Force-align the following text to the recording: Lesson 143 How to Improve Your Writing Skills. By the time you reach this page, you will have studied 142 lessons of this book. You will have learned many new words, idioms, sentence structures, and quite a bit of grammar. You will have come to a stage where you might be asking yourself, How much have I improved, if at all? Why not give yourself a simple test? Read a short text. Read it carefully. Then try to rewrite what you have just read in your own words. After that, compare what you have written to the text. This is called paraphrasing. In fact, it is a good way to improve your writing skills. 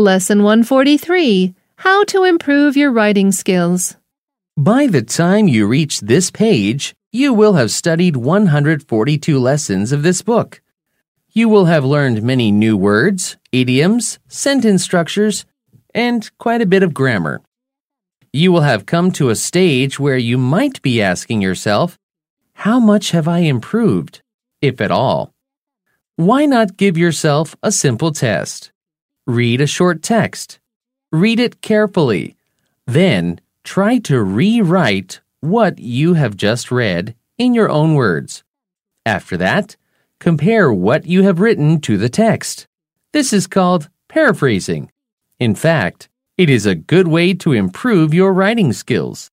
Lesson 0.00 0.42
143 0.42 1.54
How 1.76 2.04
to 2.04 2.24
Improve 2.24 2.74
Your 2.74 2.90
Writing 2.90 3.32
Skills. 3.32 3.96
By 4.56 4.86
the 4.86 5.02
time 5.02 5.46
you 5.46 5.66
reach 5.66 6.00
this 6.00 6.30
page, 6.30 6.94
you 7.12 7.34
will 7.34 7.52
have 7.52 7.70
studied 7.70 8.16
142 8.16 9.38
lessons 9.38 9.92
of 9.92 10.02
this 10.02 10.22
book. 10.22 10.62
You 11.32 11.50
will 11.50 11.66
have 11.66 11.84
learned 11.84 12.22
many 12.22 12.50
new 12.50 12.76
words, 12.76 13.36
idioms, 13.52 14.18
sentence 14.26 14.82
structures, 14.82 15.44
and 15.94 16.30
quite 16.38 16.62
a 16.62 16.66
bit 16.66 16.82
of 16.82 16.94
grammar. 16.94 17.42
You 18.32 18.52
will 18.52 18.62
have 18.62 18.86
come 18.86 19.10
to 19.12 19.28
a 19.28 19.36
stage 19.36 20.00
where 20.00 20.16
you 20.16 20.38
might 20.38 20.80
be 20.80 21.02
asking 21.02 21.42
yourself, 21.42 21.98
How 22.54 22.80
much 22.80 23.10
have 23.10 23.28
I 23.28 23.40
improved, 23.40 24.22
if 24.62 24.80
at 24.80 24.90
all? 24.90 25.34
Why 26.16 26.46
not 26.46 26.78
give 26.78 26.96
yourself 26.96 27.54
a 27.62 27.70
simple 27.70 28.12
test? 28.12 28.72
Read 29.26 29.60
a 29.60 29.66
short 29.66 30.02
text. 30.02 30.58
Read 31.12 31.38
it 31.38 31.60
carefully. 31.60 32.36
Then 32.86 33.40
try 33.64 33.98
to 33.98 34.22
rewrite 34.22 35.20
what 35.40 35.78
you 35.78 36.14
have 36.14 36.36
just 36.36 36.70
read 36.70 37.14
in 37.36 37.54
your 37.54 37.68
own 37.68 37.94
words. 37.94 38.42
After 39.04 39.36
that, 39.36 39.76
compare 40.18 40.72
what 40.72 41.06
you 41.06 41.22
have 41.22 41.40
written 41.40 41.80
to 41.82 41.96
the 41.96 42.08
text. 42.08 42.66
This 43.12 43.32
is 43.32 43.46
called 43.46 43.88
paraphrasing. 44.08 44.90
In 45.38 45.54
fact, 45.54 46.08
it 46.38 46.48
is 46.48 46.64
a 46.64 46.74
good 46.74 47.08
way 47.08 47.34
to 47.34 47.52
improve 47.52 48.14
your 48.14 48.32
writing 48.32 48.72
skills. 48.72 49.28